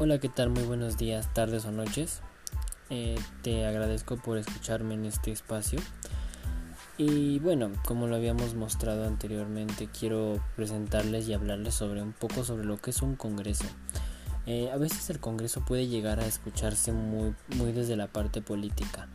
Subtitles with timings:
[0.00, 0.50] Hola, ¿qué tal?
[0.50, 2.20] Muy buenos días, tardes o noches.
[2.88, 5.80] Eh, te agradezco por escucharme en este espacio.
[6.96, 12.64] Y bueno, como lo habíamos mostrado anteriormente, quiero presentarles y hablarles sobre un poco sobre
[12.64, 13.64] lo que es un congreso.
[14.46, 19.08] Eh, a veces el congreso puede llegar a escucharse muy, muy desde la parte política,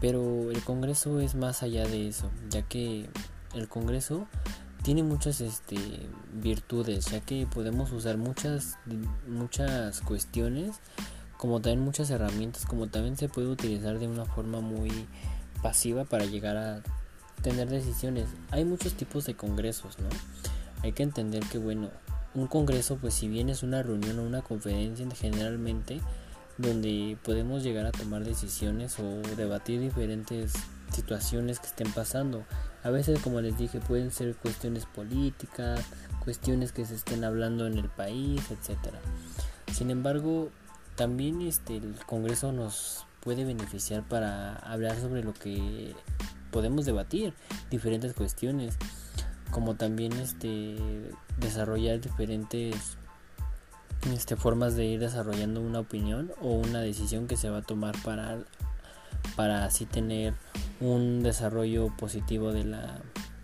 [0.00, 3.10] pero el congreso es más allá de eso, ya que
[3.54, 4.26] el congreso
[4.82, 5.76] tiene muchas este,
[6.32, 8.78] virtudes, ya que podemos usar muchas,
[9.26, 10.80] muchas cuestiones,
[11.36, 14.90] como también muchas herramientas, como también se puede utilizar de una forma muy
[15.62, 16.82] pasiva para llegar a
[17.42, 18.28] tener decisiones.
[18.50, 20.08] Hay muchos tipos de congresos, ¿no?
[20.82, 21.90] Hay que entender que, bueno,
[22.34, 26.00] un congreso, pues si bien es una reunión o una conferencia generalmente,
[26.58, 30.52] donde podemos llegar a tomar decisiones o debatir diferentes
[30.92, 32.44] situaciones que estén pasando.
[32.82, 35.80] A veces, como les dije, pueden ser cuestiones políticas,
[36.24, 38.98] cuestiones que se estén hablando en el país, etcétera.
[39.72, 40.50] Sin embargo,
[40.96, 45.94] también este el Congreso nos puede beneficiar para hablar sobre lo que
[46.50, 47.34] podemos debatir,
[47.70, 48.76] diferentes cuestiones,
[49.50, 50.76] como también este
[51.38, 52.96] desarrollar diferentes
[54.12, 57.94] este, formas de ir desarrollando una opinión o una decisión que se va a tomar
[58.02, 58.38] para,
[59.36, 60.34] para así tener
[60.80, 63.00] un desarrollo positivo de la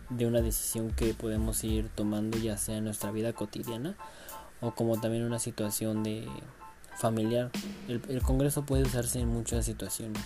[0.09, 3.97] de una decisión que podemos ir tomando ya sea en nuestra vida cotidiana
[4.61, 6.28] o como también una situación de
[6.97, 7.51] familiar.
[7.89, 10.23] El, congreso puede usarse en muchas situaciones.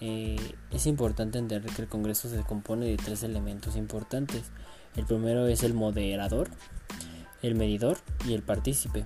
[0.00, 4.50] Eh, es importante entender que el congreso se compone de tres elementos importantes.
[4.96, 6.50] El primero es el moderador
[7.42, 9.04] el medidor y el partícipe.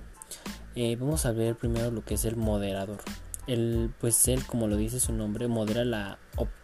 [0.75, 2.97] Eh, vamos a ver primero lo que es el moderador
[3.47, 6.17] el pues él como lo dice su nombre modera la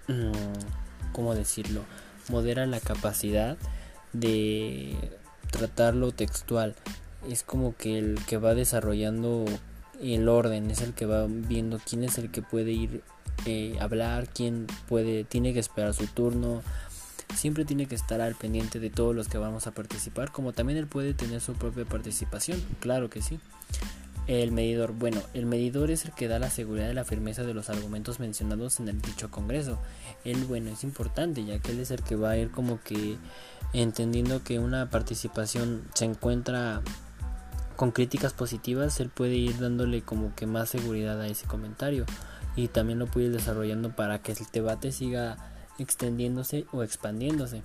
[0.07, 1.83] mm, cómo decirlo
[2.29, 3.57] modera la capacidad
[4.13, 4.95] de
[5.51, 6.75] tratarlo textual.
[7.27, 9.45] Es como que el que va desarrollando
[10.01, 13.03] el orden es el que va viendo quién es el que puede ir
[13.45, 16.61] eh, hablar quién puede tiene que esperar su turno.
[17.35, 20.79] Siempre tiene que estar al pendiente de todos los que vamos a participar como también
[20.79, 23.39] él puede tener su propia participación claro que sí
[24.29, 24.93] el medidor.
[24.93, 28.19] Bueno, el medidor es el que da la seguridad de la firmeza de los argumentos
[28.19, 29.79] mencionados en el dicho congreso.
[30.23, 33.17] Él, bueno, es importante ya que él es el que va a ir como que
[33.73, 36.81] entendiendo que una participación se encuentra
[37.75, 42.05] con críticas positivas, él puede ir dándole como que más seguridad a ese comentario
[42.55, 45.37] y también lo puede ir desarrollando para que el debate siga
[45.79, 47.63] extendiéndose o expandiéndose.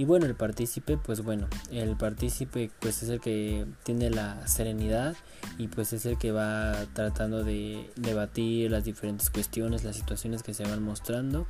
[0.00, 5.14] Y bueno, el partícipe, pues bueno, el partícipe pues es el que tiene la serenidad
[5.58, 10.54] y pues es el que va tratando de debatir las diferentes cuestiones, las situaciones que
[10.54, 11.46] se van mostrando.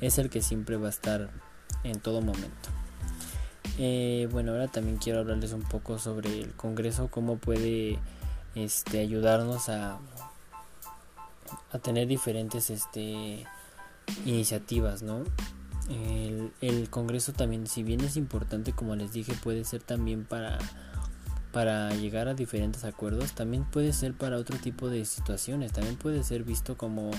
[0.00, 1.30] Es el que siempre va a estar
[1.84, 2.68] en todo momento.
[3.78, 8.00] Eh, bueno, ahora también quiero hablarles un poco sobre el Congreso, cómo puede
[8.56, 10.00] este, ayudarnos a,
[11.70, 13.46] a tener diferentes este,
[14.26, 15.22] iniciativas, ¿no?
[15.88, 20.58] El, Congreso también, si bien es importante, como les dije, puede ser también para,
[21.52, 26.22] para llegar a diferentes acuerdos, también puede ser para otro tipo de situaciones, también puede
[26.24, 27.10] ser visto como...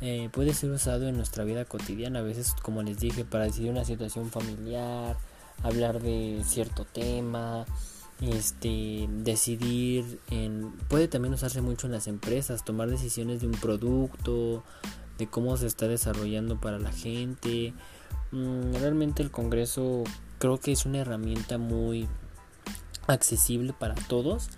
[0.00, 3.70] Eh, puede ser usado en nuestra vida cotidiana, a veces como les dije, para decidir
[3.70, 5.16] una situación familiar,
[5.62, 7.64] hablar de cierto tema,
[8.20, 14.62] este decidir en puede también usarse mucho en las empresas tomar decisiones de un producto
[15.18, 17.72] de cómo se está desarrollando para la gente.
[18.32, 20.04] Mm, realmente el Congreso
[20.38, 22.08] creo que es una herramienta muy
[23.06, 24.48] accesible para todos,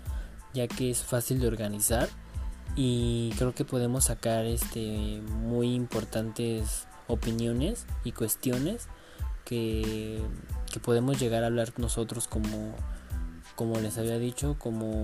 [0.53, 2.09] ya que es fácil de organizar
[2.75, 8.87] y creo que podemos sacar este muy importantes opiniones y cuestiones
[9.45, 10.21] que,
[10.71, 12.75] que podemos llegar a hablar nosotros como
[13.55, 15.03] como les había dicho como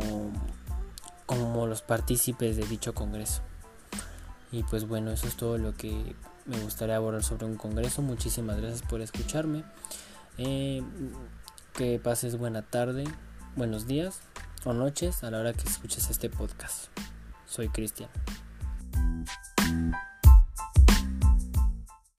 [1.26, 3.42] como los partícipes de dicho congreso.
[4.54, 6.16] Y pues bueno, eso es todo lo que
[6.46, 8.04] me gustaría abordar sobre un congreso.
[8.04, 9.64] Muchísimas gracias por escucharme.
[10.38, 10.84] Eh,
[11.74, 13.04] que pases buena tarde,
[13.56, 14.22] buenos días
[14.64, 16.90] o noches a la hora que escuches este podcast.
[17.48, 18.10] Soy Cristian.